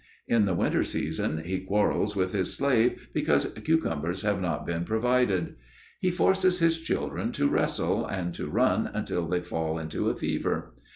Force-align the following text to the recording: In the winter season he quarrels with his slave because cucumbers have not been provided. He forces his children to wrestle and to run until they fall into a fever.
In 0.27 0.45
the 0.45 0.55
winter 0.55 0.83
season 0.83 1.43
he 1.45 1.59
quarrels 1.59 2.15
with 2.15 2.33
his 2.33 2.55
slave 2.57 3.09
because 3.13 3.45
cucumbers 3.63 4.23
have 4.23 4.41
not 4.41 4.65
been 4.65 4.83
provided. 4.83 5.57
He 5.99 6.09
forces 6.09 6.57
his 6.57 6.79
children 6.79 7.31
to 7.33 7.47
wrestle 7.47 8.07
and 8.07 8.33
to 8.33 8.49
run 8.49 8.87
until 8.91 9.27
they 9.27 9.41
fall 9.41 9.77
into 9.77 10.09
a 10.09 10.15
fever. 10.15 10.73